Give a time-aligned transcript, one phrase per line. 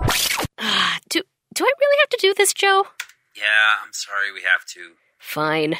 [1.10, 1.22] Do
[1.54, 2.86] do I really have to do this, Joe?
[3.36, 4.92] Yeah, I'm sorry we have to.
[5.18, 5.76] Fine.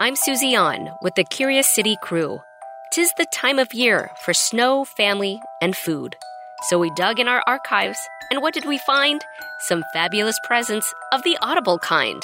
[0.00, 2.40] I'm Susie An with the Curious City crew.
[2.92, 6.16] Tis the time of year for snow, family, and food.
[6.68, 7.98] So we dug in our archives,
[8.30, 9.24] and what did we find?
[9.60, 12.22] Some fabulous presents of the audible kind.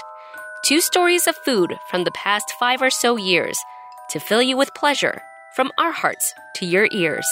[0.64, 3.58] Two stories of food from the past five or so years
[4.10, 5.22] to fill you with pleasure
[5.58, 7.26] from our hearts to your ears.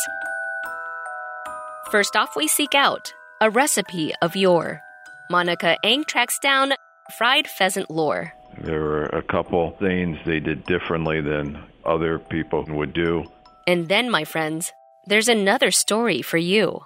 [1.93, 4.83] First off, we seek out a recipe of yore.
[5.31, 6.73] Monica Eng tracks down
[7.17, 8.33] fried pheasant lore.
[8.61, 13.27] There were a couple things they did differently than other people would do.
[13.69, 14.73] And then, my friends,
[15.07, 16.81] there's another story for you.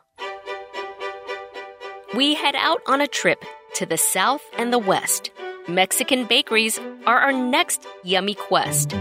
[2.14, 3.42] We head out on a trip
[3.76, 5.30] to the south and the west.
[5.68, 8.95] Mexican bakeries are our next yummy quest.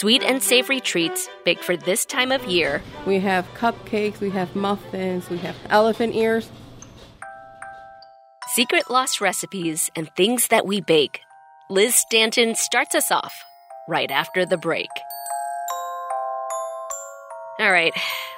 [0.00, 2.80] Sweet and savory treats baked for this time of year.
[3.06, 6.48] We have cupcakes, we have muffins, we have elephant ears.
[8.54, 11.20] Secret lost recipes and things that we bake.
[11.68, 13.44] Liz Stanton starts us off
[13.86, 14.88] right after the break.
[17.58, 17.92] All right,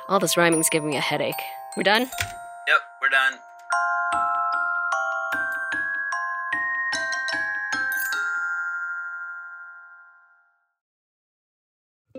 [0.09, 1.41] all this rhyming's giving me a headache.
[1.77, 2.11] We're done?
[2.67, 3.35] Yep, we're done.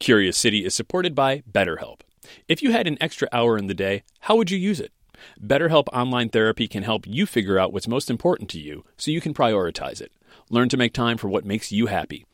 [0.00, 2.00] Curious City is supported by BetterHelp.
[2.48, 4.92] If you had an extra hour in the day, how would you use it?
[5.38, 9.20] BetterHelp Online Therapy can help you figure out what's most important to you so you
[9.20, 10.10] can prioritize it.
[10.48, 12.24] Learn to make time for what makes you happy.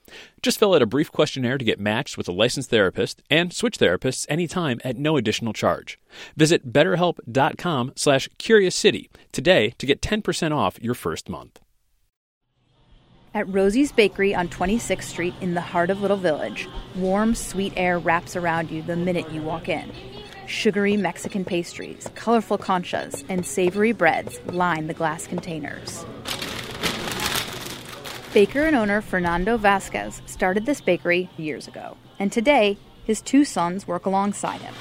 [0.43, 3.79] Just fill out a brief questionnaire to get matched with a licensed therapist and switch
[3.79, 5.99] therapists anytime at no additional charge.
[6.37, 11.59] Visit betterhelp.com slash curiouscity today to get 10% off your first month.
[13.37, 17.99] At Rosie's Bakery on 26th Street in the heart of Little Village, warm, sweet air
[17.99, 19.93] wraps around you the minute you walk in.
[20.47, 26.07] Sugary Mexican pastries, colorful conchas, and savory breads line the glass containers.
[28.33, 33.87] Baker and owner Fernando Vasquez started this bakery years ago, and today his two sons
[33.87, 34.73] work alongside him.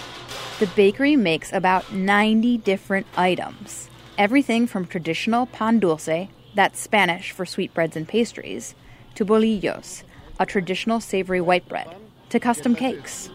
[0.59, 7.45] The bakery makes about 90 different items, everything from traditional pan dulce, that's Spanish for
[7.45, 8.73] sweetbreads and pastries,
[9.16, 10.03] to bolillos,
[10.39, 11.93] a traditional savory white bread,
[12.29, 13.29] to custom cakes.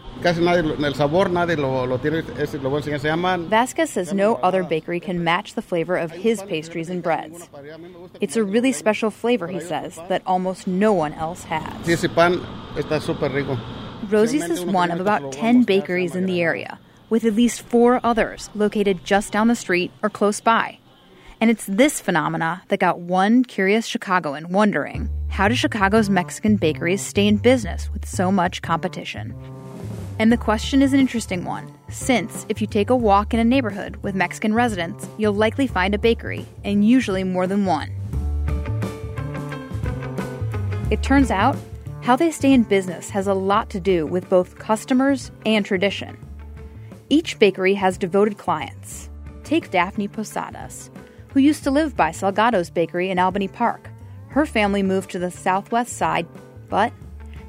[3.49, 7.49] Vasquez says no other bakery can match the flavor of his pastries and breads.
[8.19, 11.87] It's a really special flavor, he says, that almost no one else has.
[14.09, 18.49] Rosie's is one of about 10 bakeries in the area, with at least four others
[18.53, 20.77] located just down the street or close by.
[21.41, 27.01] And it's this phenomena that got one curious Chicagoan wondering how do Chicago's Mexican bakeries
[27.01, 29.33] stay in business with so much competition?
[30.19, 33.43] And the question is an interesting one, since if you take a walk in a
[33.43, 37.89] neighborhood with Mexican residents, you'll likely find a bakery, and usually more than one.
[40.91, 41.57] It turns out,
[42.01, 46.17] how they stay in business has a lot to do with both customers and tradition.
[47.09, 49.09] Each bakery has devoted clients.
[49.43, 50.91] Take Daphne Posadas,
[51.31, 53.89] who used to live by Salgado's Bakery in Albany Park.
[54.29, 56.27] Her family moved to the southwest side,
[56.69, 56.93] but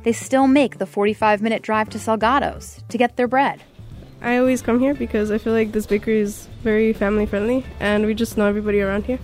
[0.03, 3.63] they still make the 45 minute drive to Salgado's to get their bread.
[4.21, 8.07] I always come here because I feel like this bakery is very family friendly and
[8.07, 9.19] we just know everybody around here.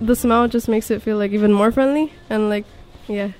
[0.00, 2.66] The smell just makes it feel like even more friendly and like,
[3.08, 3.32] yeah.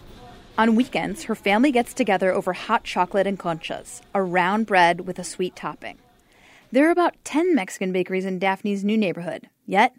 [0.56, 5.18] On weekends, her family gets together over hot chocolate and conchas, a round bread with
[5.18, 5.98] a sweet topping.
[6.70, 9.94] There are about 10 Mexican bakeries in Daphne's new neighborhood, yet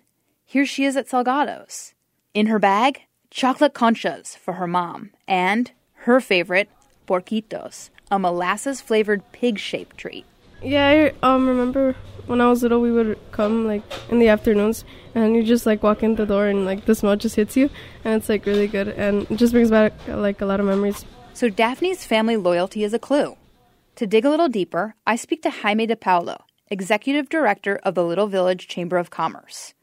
[0.45, 1.94] here she is at Salgado's.
[2.33, 5.71] In her bag, chocolate conchas for her mom, and
[6.06, 6.69] her favorite,
[7.07, 10.25] porquitos, a molasses flavored pig shaped treat.
[10.62, 11.95] Yeah, I um, remember
[12.27, 15.83] when I was little, we would come like in the afternoons, and you just like
[15.83, 17.69] walk in the door, and like the smell just hits you,
[18.03, 21.06] and it's like really good, and it just brings back like a lot of memories.
[21.33, 23.36] So Daphne's family loyalty is a clue.
[23.98, 28.03] To dig a little deeper, I speak to Jaime de Paulo, executive director of the
[28.03, 29.74] Little Village Chamber of Commerce.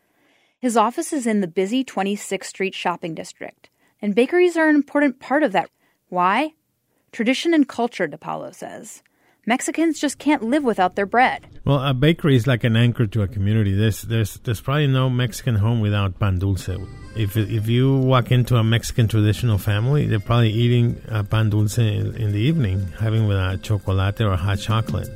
[0.63, 3.69] His office is in the busy 26th Street shopping district,
[4.01, 5.69] and bakeries are an important part of that.
[6.09, 6.53] Why?
[7.11, 9.03] Tradition and culture, DePaulo says.
[9.45, 11.49] Mexicans just can't live without their bread.
[11.65, 13.75] Well, a bakery is like an anchor to a community.
[13.75, 16.69] There's there's there's probably no Mexican home without pan dulce.
[17.17, 21.79] If if you walk into a Mexican traditional family, they're probably eating a pan dulce
[21.79, 25.11] in, in the evening, having with a chocolate or hot chocolate.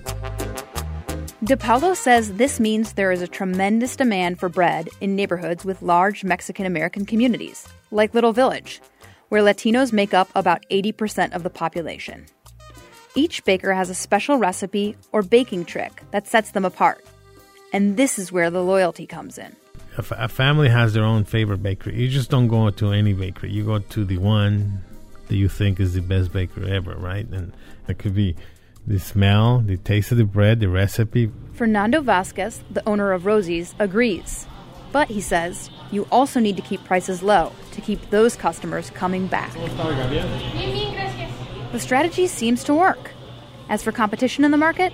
[1.46, 5.80] De Paulo says this means there is a tremendous demand for bread in neighborhoods with
[5.80, 8.80] large Mexican American communities, like Little Village,
[9.28, 12.26] where Latinos make up about 80% of the population.
[13.14, 17.06] Each baker has a special recipe or baking trick that sets them apart.
[17.72, 19.54] And this is where the loyalty comes in.
[19.96, 21.94] A, f- a family has their own favorite bakery.
[21.94, 23.52] You just don't go to any bakery.
[23.52, 24.82] You go to the one
[25.28, 27.28] that you think is the best bakery ever, right?
[27.28, 27.52] And
[27.86, 28.34] it could be
[28.86, 31.30] the smell, the taste of the bread, the recipe.
[31.54, 34.46] Fernando Vasquez, the owner of Rosie's, agrees.
[34.92, 39.26] But he says you also need to keep prices low to keep those customers coming
[39.26, 39.52] back.
[41.72, 43.10] The strategy seems to work.
[43.68, 44.92] As for competition in the market,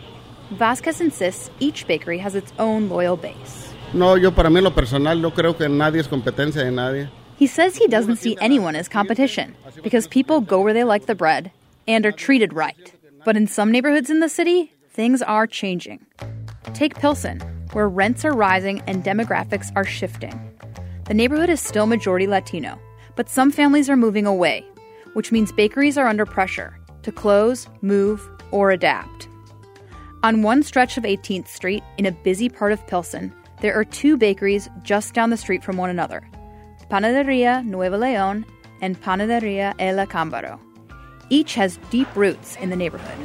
[0.51, 3.73] Vasquez insists each bakery has its own loyal base.
[3.93, 7.09] No, yo para mí lo personal no creo que nadie es competencia de nadie.
[7.39, 11.15] He says he doesn't see anyone as competition because people go where they like the
[11.15, 11.51] bread
[11.87, 12.95] and are treated right.
[13.25, 16.05] But in some neighborhoods in the city, things are changing.
[16.75, 17.41] Take Pilsen,
[17.73, 20.39] where rents are rising and demographics are shifting.
[21.07, 22.79] The neighborhood is still majority Latino,
[23.17, 24.65] but some families are moving away,
[25.15, 29.29] which means bakeries are under pressure to close, move, or adapt.
[30.23, 34.17] On one stretch of 18th Street, in a busy part of Pilsen, there are two
[34.17, 36.29] bakeries just down the street from one another
[36.91, 38.45] Panaderia Nuevo Leon
[38.81, 40.59] and Panaderia El Acámbaro.
[41.33, 43.17] Each has deep roots in the neighborhood.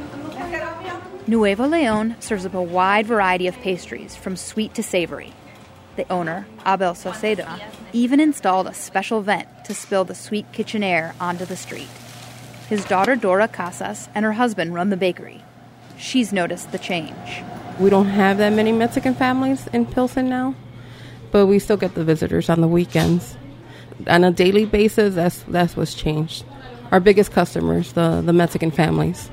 [1.26, 5.34] Nuevo Leon serves up a wide variety of pastries, from sweet to savory.
[5.96, 7.60] The owner, Abel Sauceda,
[7.92, 11.90] even installed a special vent to spill the sweet kitchen air onto the street.
[12.70, 15.44] His daughter Dora Casas and her husband run the bakery.
[15.98, 17.42] She's noticed the change.
[17.78, 20.54] We don't have that many Mexican families in Pilsen now,
[21.30, 23.36] but we still get the visitors on the weekends.
[24.06, 26.46] On a daily basis, that's that's what's changed.
[26.90, 29.30] Our biggest customers, the, the Mexican families.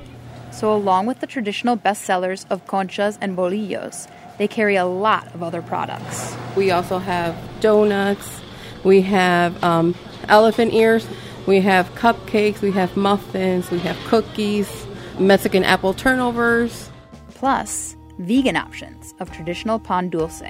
[0.52, 4.08] So, along with the traditional bestsellers of conchas and bolillos,
[4.38, 6.36] they carry a lot of other products.
[6.56, 8.40] We also have donuts,
[8.84, 9.94] we have um,
[10.28, 11.06] elephant ears,
[11.46, 14.86] we have cupcakes, we have muffins, we have cookies,
[15.18, 16.90] Mexican apple turnovers.
[17.30, 20.42] Plus, vegan options of traditional pan dulce.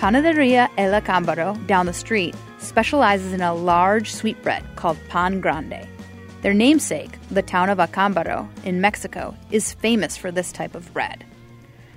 [0.00, 2.34] Panaderia El Acámbaro down the street
[2.64, 5.86] specializes in a large sweetbread called pan grande.
[6.42, 11.24] Their namesake, the town of Acámbaro in Mexico, is famous for this type of bread.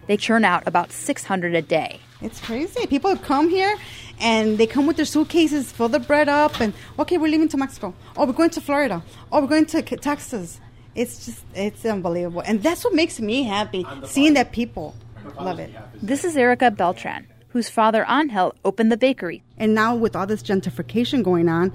[0.07, 1.99] They churn out about 600 a day.
[2.21, 2.87] It's crazy.
[2.87, 3.75] People come here
[4.19, 7.57] and they come with their suitcases, fill the bread up, and okay, we're leaving to
[7.57, 7.93] Mexico.
[8.15, 9.03] Oh, we're going to Florida.
[9.31, 10.59] Oh, we're going to Texas.
[10.95, 12.41] It's just, it's unbelievable.
[12.45, 14.95] And that's what makes me happy, seeing that people
[15.39, 15.71] love it.
[16.01, 17.27] This is Erica Beltran,
[17.57, 19.41] whose father Angel opened the bakery.
[19.57, 21.73] And now, with all this gentrification going on,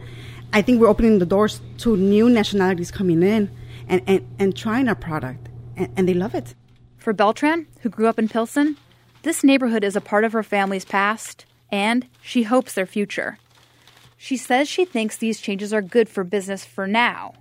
[0.52, 3.50] I think we're opening the doors to new nationalities coming in
[3.88, 6.54] and, and, and trying our product, and, and they love it.
[6.98, 8.76] For Beltran, who grew up in Pilsen,
[9.22, 13.38] this neighborhood is a part of her family's past, and she hopes their future.
[14.16, 17.34] She says she thinks these changes are good for business for now,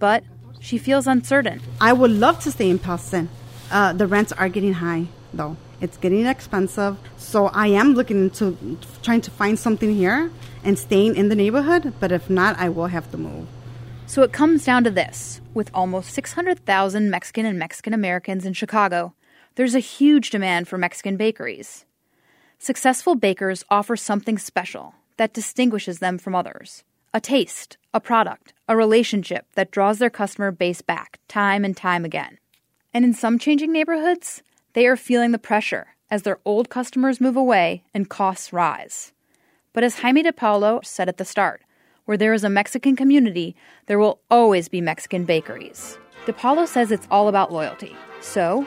[0.00, 0.24] but
[0.58, 1.60] she feels uncertain.
[1.80, 3.28] I would love to stay in Pilsen.
[3.70, 5.56] Uh, the rents are getting high, though.
[5.84, 6.96] It's getting expensive.
[7.18, 8.56] So I am looking into
[9.02, 10.30] trying to find something here
[10.64, 13.46] and staying in the neighborhood, but if not, I will have to move.
[14.06, 19.12] So it comes down to this with almost 600,000 Mexican and Mexican Americans in Chicago,
[19.56, 21.84] there's a huge demand for Mexican bakeries.
[22.58, 28.76] Successful bakers offer something special that distinguishes them from others a taste, a product, a
[28.76, 32.38] relationship that draws their customer base back time and time again.
[32.94, 34.42] And in some changing neighborhoods,
[34.74, 39.12] they are feeling the pressure as their old customers move away and costs rise.
[39.72, 41.62] But as Jaime de Paulo said at the start,
[42.04, 45.98] where there is a Mexican community, there will always be Mexican bakeries.
[46.26, 47.96] De Paulo says it's all about loyalty.
[48.20, 48.66] So,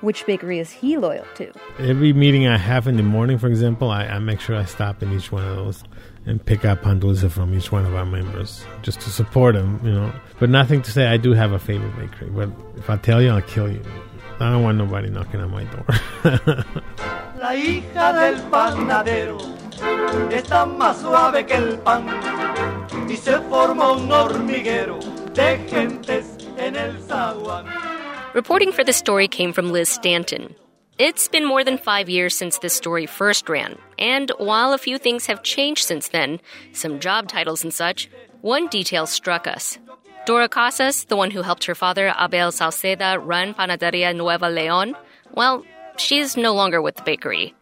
[0.00, 1.52] which bakery is he loyal to?
[1.78, 5.02] Every meeting I have in the morning, for example, I, I make sure I stop
[5.02, 5.84] in each one of those
[6.26, 9.80] and pick up pan dulce from each one of our members just to support them,
[9.82, 10.12] you know.
[10.38, 12.30] But nothing to say I do have a favorite bakery.
[12.30, 13.82] But if I tell you, I'll kill you.
[14.40, 15.84] I don't want nobody knocking on my door.
[17.40, 19.38] La hija del panadero
[20.30, 22.06] está más suave que el pan
[23.08, 25.00] y se forma un hormiguero
[25.34, 27.66] de gentes en el zaguán.
[28.34, 30.54] Reporting for the story came from Liz Stanton.
[30.98, 34.98] It's been more than five years since this story first ran, and while a few
[34.98, 36.40] things have changed since then,
[36.72, 38.08] some job titles and such,
[38.40, 39.78] one detail struck us
[40.28, 44.94] Dora Casas, the one who helped her father, Abel Salceda, run Panaderia Nueva Leon,
[45.32, 45.64] well,
[45.96, 47.54] she's no longer with the bakery.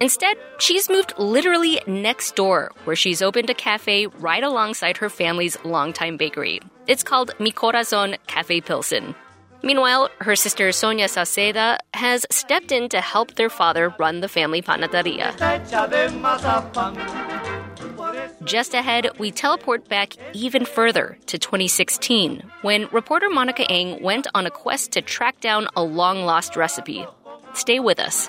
[0.00, 5.58] Instead, she's moved literally next door, where she's opened a cafe right alongside her family's
[5.64, 6.60] longtime bakery.
[6.86, 9.16] It's called Mi Corazon Cafe Pilsen.
[9.64, 14.62] Meanwhile, her sister Sonia Salceda has stepped in to help their father run the family
[14.62, 15.34] panaderia.
[18.44, 24.46] Just ahead, we teleport back even further to 2016, when reporter Monica Eng went on
[24.46, 27.06] a quest to track down a long lost recipe.
[27.54, 28.28] Stay with us.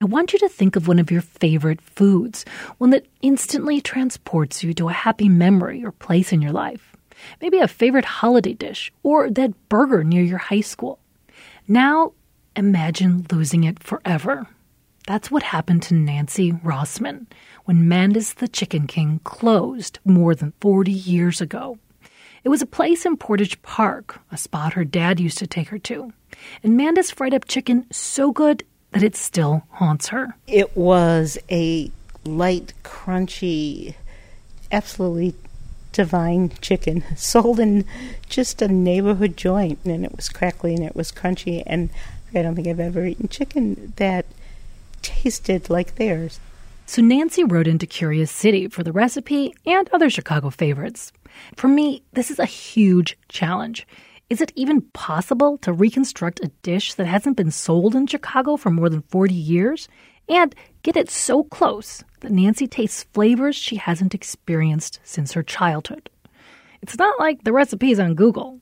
[0.00, 2.44] I want you to think of one of your favorite foods,
[2.78, 6.94] one that instantly transports you to a happy memory or place in your life.
[7.40, 11.00] Maybe a favorite holiday dish or that burger near your high school.
[11.66, 12.12] Now,
[12.54, 14.46] imagine losing it forever.
[15.08, 17.26] That's what happened to Nancy Rossman
[17.64, 21.76] when Mandis the Chicken King closed more than 40 years ago.
[22.44, 25.78] It was a place in Portage Park, a spot her dad used to take her
[25.80, 26.12] to.
[26.62, 30.36] And Mandis fried up chicken so good that it still haunts her.
[30.46, 31.90] It was a
[32.24, 33.94] light, crunchy,
[34.70, 35.34] absolutely
[35.92, 37.84] divine chicken sold in
[38.28, 41.62] just a neighborhood joint, and it was crackly and it was crunchy.
[41.66, 41.90] And
[42.34, 44.26] I don't think I've ever eaten chicken that
[45.02, 46.40] tasted like theirs.
[46.86, 51.12] So Nancy wrote into Curious City for the recipe and other Chicago favorites.
[51.54, 53.86] For me, this is a huge challenge.
[54.30, 58.68] Is it even possible to reconstruct a dish that hasn't been sold in Chicago for
[58.68, 59.88] more than 40 years
[60.28, 66.10] and get it so close that Nancy tastes flavors she hasn't experienced since her childhood?
[66.82, 68.60] It's not like the recipes on Google.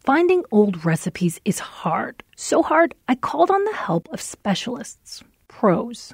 [0.00, 2.22] Finding old recipes is hard.
[2.36, 6.12] So hard, I called on the help of specialists, pros,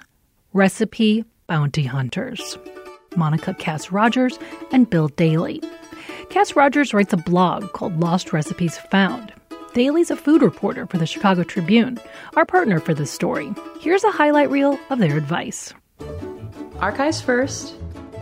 [0.53, 2.57] recipe bounty hunters,
[3.17, 4.39] Monica Kass Rogers
[4.71, 5.61] and Bill Daley.
[6.33, 9.35] Kass Rogers writes a blog called Lost Recipes Found.
[9.75, 11.99] Daley's a food reporter for the Chicago Tribune,
[12.37, 13.53] our partner for this story.
[13.81, 15.75] Here's a highlight reel of their advice.
[16.81, 17.75] Archives first,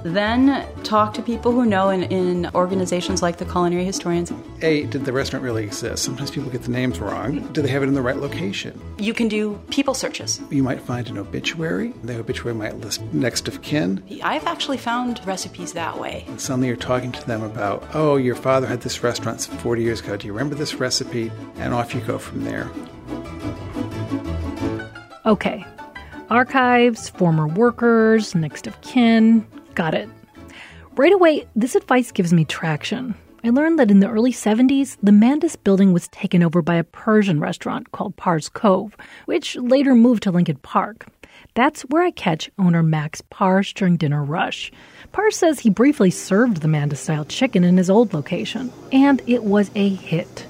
[0.02, 4.32] then talk to people who know in, in organizations like the Culinary Historians.
[4.62, 6.04] A, did the restaurant really exist?
[6.04, 7.40] Sometimes people get the names wrong.
[7.52, 8.80] Do they have it in the right location?
[8.98, 10.40] You can do people searches.
[10.50, 11.92] You might find an obituary.
[12.02, 14.02] The obituary might list next of kin.
[14.22, 16.24] I've actually found recipes that way.
[16.28, 20.00] And suddenly you're talking to them about, oh, your father had this restaurant 40 years
[20.00, 20.16] ago.
[20.16, 21.30] Do you remember this recipe?
[21.56, 22.70] And off you go from there.
[25.26, 25.64] Okay.
[26.30, 29.46] Archives, former workers, next of kin.
[29.80, 30.10] Got it.
[30.94, 33.14] Right away, this advice gives me traction.
[33.42, 36.84] I learned that in the early 70s, the Mandis building was taken over by a
[36.84, 38.94] Persian restaurant called Pars Cove,
[39.24, 41.06] which later moved to Lincoln Park.
[41.54, 44.70] That's where I catch owner Max Parsh during dinner rush.
[45.14, 49.44] Parsh says he briefly served the Mandis style chicken in his old location, and it
[49.44, 50.46] was a hit.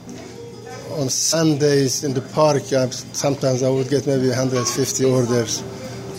[0.99, 5.63] On Sundays in the park, sometimes I would get maybe 150 orders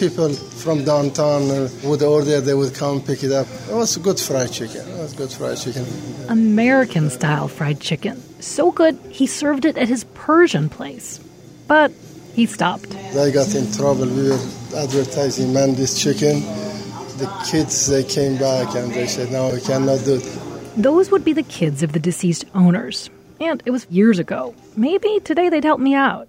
[0.01, 3.46] people from downtown uh, would order, they would come pick it up.
[3.70, 4.81] It was good fried chicken.
[4.81, 5.86] It was good fried chicken.
[6.27, 8.17] American style fried chicken.
[8.41, 11.20] So good, he served it at his Persian place.
[11.67, 11.91] But
[12.34, 12.96] he stopped.
[13.15, 14.08] I got in trouble.
[14.08, 14.41] We were
[14.75, 16.41] advertising Mandis chicken.
[17.22, 20.39] The kids, they came back and they said, no, we cannot do it.
[20.75, 23.12] Those would be the kids of the deceased owners.
[23.39, 24.55] And it was years ago.
[24.75, 26.27] Maybe today they'd help me out.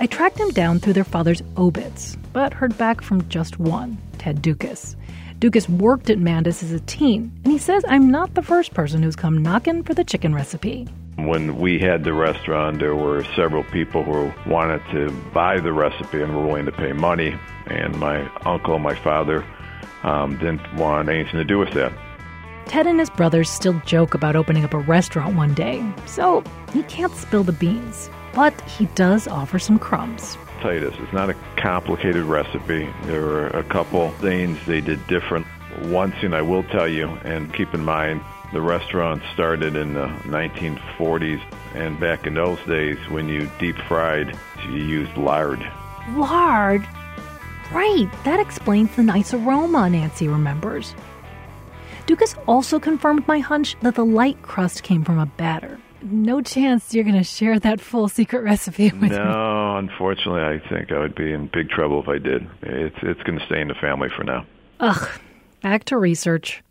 [0.00, 4.42] I tracked them down through their father's obits, but heard back from just one, Ted
[4.42, 4.96] Dukas.
[5.38, 9.02] Dukas worked at Mandis as a teen, and he says I'm not the first person
[9.02, 10.86] who's come knocking for the chicken recipe.
[11.16, 16.22] When we had the restaurant, there were several people who wanted to buy the recipe
[16.22, 17.36] and were willing to pay money,
[17.66, 19.44] and my uncle and my father
[20.04, 21.92] um, didn't want anything to do with that.
[22.66, 26.82] Ted and his brothers still joke about opening up a restaurant one day, so he
[26.84, 28.08] can't spill the beans.
[28.32, 30.38] But he does offer some crumbs.
[30.64, 32.88] It's not a complicated recipe.
[33.04, 35.46] There were a couple things they did different.
[35.82, 38.20] One thing I will tell you, and keep in mind,
[38.52, 41.40] the restaurant started in the 1940s,
[41.74, 45.60] and back in those days, when you deep fried, you used lard.
[46.10, 46.86] Lard?
[47.72, 50.94] Right, that explains the nice aroma, Nancy remembers.
[52.06, 55.78] Dukas also confirmed my hunch that the light crust came from a batter.
[56.02, 59.08] No chance you're going to share that full secret recipe with me.
[59.10, 62.48] No, unfortunately, I think I would be in big trouble if I did.
[62.62, 64.44] It's it's going to stay in the family for now.
[64.80, 65.08] Ugh,
[65.62, 66.62] back to research.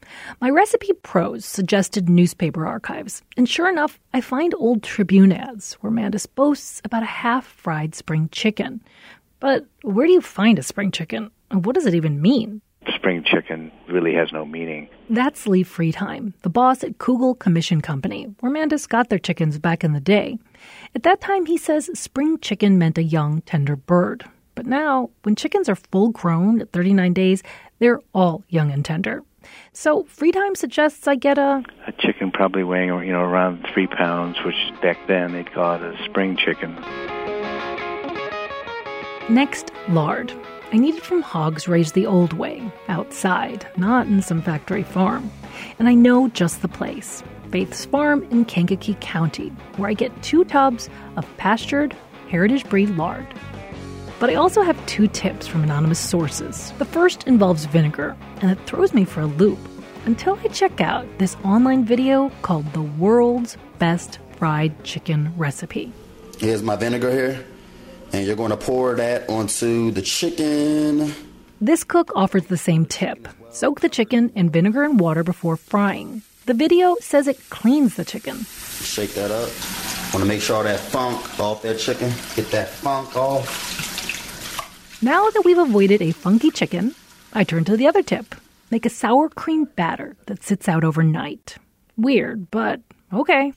[0.41, 5.91] My recipe pros suggested newspaper archives, and sure enough, I find old Tribune ads where
[5.91, 8.81] Mandis boasts about a half fried spring chicken.
[9.39, 11.31] But where do you find a spring chicken?
[11.49, 12.61] And what does it even mean?
[12.95, 14.89] Spring chicken really has no meaning.
[15.09, 19.83] That's Lee Friedheim, the boss at Kugel Commission Company, where Mandis got their chickens back
[19.83, 20.39] in the day.
[20.95, 24.25] At that time, he says spring chicken meant a young, tender bird.
[24.55, 27.43] But now, when chickens are full grown at 39 days,
[27.79, 29.23] they're all young and tender.
[29.73, 34.37] So Friedheim suggests I get a a chicken probably weighing you know around three pounds,
[34.45, 36.75] which back then they'd call it a spring chicken.
[39.29, 40.33] Next, lard.
[40.73, 45.29] I need it from hogs raised the old way, outside, not in some factory farm.
[45.79, 50.45] And I know just the place Faith's Farm in Kankakee County, where I get two
[50.45, 51.93] tubs of pastured,
[52.29, 53.27] heritage breed lard.
[54.21, 56.71] But I also have two tips from anonymous sources.
[56.77, 59.59] The first involves vinegar, and it throws me for a loop
[60.05, 65.91] until I check out this online video called The World's Best Fried Chicken Recipe.
[66.39, 67.45] Here's my vinegar here,
[68.13, 71.13] and you're going to pour that onto the chicken.
[71.59, 76.21] This cook offers the same tip soak the chicken in vinegar and water before frying.
[76.45, 78.45] The video says it cleans the chicken.
[78.45, 79.49] Shake that up.
[80.13, 82.09] Want to make sure that funk off that chicken.
[82.35, 83.81] Get that funk off.
[85.03, 86.95] Now that we've avoided a funky chicken,
[87.33, 88.35] I turn to the other tip
[88.71, 91.57] make a sour cream batter that sits out overnight.
[91.97, 92.79] Weird, but
[93.13, 93.53] okay.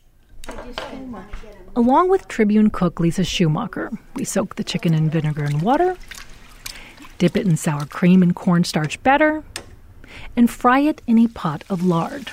[1.77, 5.97] Along with Tribune cook Lisa Schumacher, we soak the chicken in vinegar and water,
[7.19, 9.43] dip it in sour cream and cornstarch batter,
[10.37, 12.31] and fry it in a pot of lard.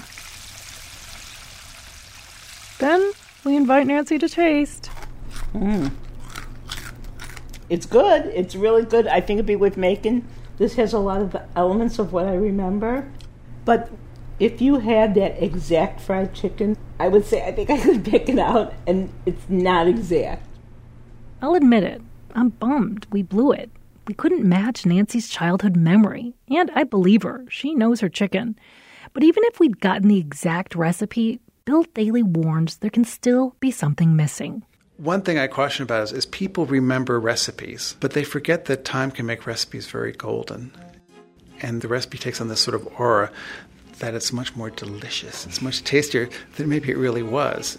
[2.78, 4.92] Then we invite Nancy to taste.
[5.56, 5.92] Mm.
[7.68, 8.28] It's good.
[8.28, 9.08] It's really good.
[9.08, 10.28] I think it'd be worth making.
[10.60, 13.12] This has a lot of the elements of what I remember.
[13.66, 13.90] But
[14.42, 18.28] if you had that exact fried chicken, I would say I think I could pick
[18.28, 20.48] it out, and it's not exact.
[21.44, 22.02] I'll admit it.
[22.34, 23.06] I'm bummed.
[23.12, 23.70] We blew it.
[24.08, 26.34] We couldn't match Nancy's childhood memory.
[26.50, 27.46] And I believe her.
[27.50, 28.58] She knows her chicken.
[29.14, 33.70] But even if we'd gotten the exact recipe, Bill Daley warns there can still be
[33.70, 34.64] something missing.
[34.98, 39.12] One thing I question about is, is people remember recipes, but they forget that time
[39.12, 40.72] can make recipes very golden.
[41.62, 43.32] And the recipe takes on this sort of aura
[44.02, 45.46] that it's much more delicious.
[45.46, 47.78] It's much tastier than maybe it really was.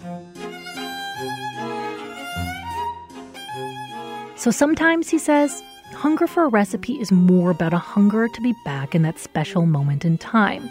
[4.35, 8.53] So sometimes, he says, hunger for a recipe is more about a hunger to be
[8.65, 10.69] back in that special moment in time.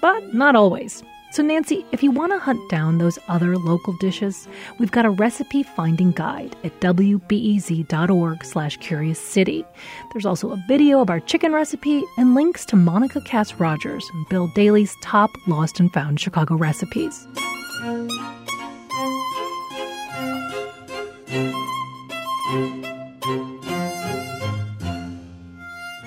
[0.00, 1.02] But not always.
[1.32, 4.48] So, Nancy, if you want to hunt down those other local dishes,
[4.80, 9.64] we've got a recipe finding guide at wbez.org slash curious city.
[10.12, 14.28] There's also a video of our chicken recipe and links to Monica Kass Rogers and
[14.28, 17.28] Bill Daley's top lost and found Chicago recipes.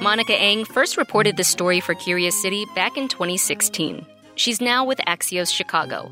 [0.02, 4.06] Monica Eng first reported the story for Curious City back in 2016.
[4.36, 6.12] She's now with Axios Chicago.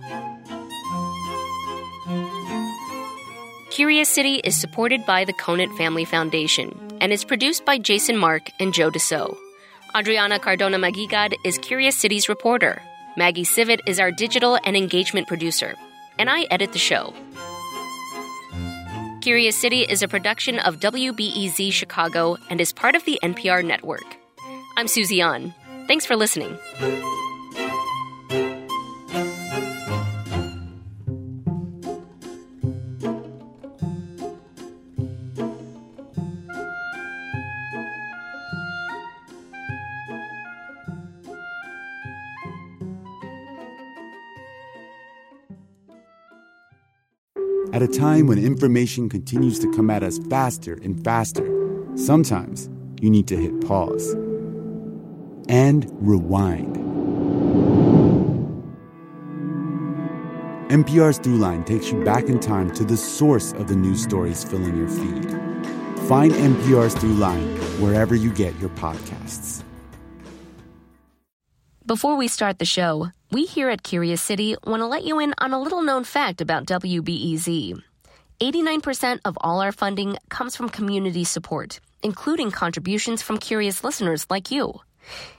[3.71, 8.49] Curious City is supported by the Conant Family Foundation and is produced by Jason Mark
[8.59, 9.35] and Joe DeCeault.
[9.95, 12.81] Adriana Cardona Maguigad is Curious City's reporter.
[13.17, 15.75] Maggie Sivit is our digital and engagement producer,
[16.19, 17.13] and I edit the show.
[19.21, 24.17] Curious City is a production of WBEZ Chicago and is part of the NPR network.
[24.77, 25.53] I'm Susie An.
[25.87, 26.57] Thanks for listening.
[48.01, 51.45] Time when information continues to come at us faster and faster,
[51.93, 52.67] sometimes
[52.99, 54.15] you need to hit pause
[55.47, 56.77] and rewind.
[60.71, 64.75] NPR's Throughline takes you back in time to the source of the news stories filling
[64.75, 65.29] your feed.
[66.07, 69.61] Find NPR's Throughline wherever you get your podcasts.
[71.85, 75.35] Before we start the show, we here at Curious City want to let you in
[75.37, 77.79] on a little known fact about WBEZ.
[78.41, 84.49] 89% of all our funding comes from community support, including contributions from curious listeners like
[84.49, 84.81] you.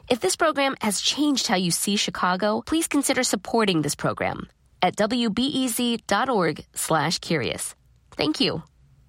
[0.08, 4.48] If this program has changed how you see Chicago, please consider supporting this program
[4.80, 7.74] at wbez.org slash curious.
[8.16, 8.62] Thank you.